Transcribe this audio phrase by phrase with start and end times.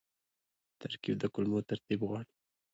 [0.79, 2.33] ترکیب د کلمو ترتیب غواړي.